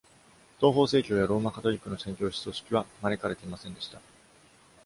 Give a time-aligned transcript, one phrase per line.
[0.57, 4.01] 東方正教やローマ・カトリックの宣教師組織は招かれていませんでした。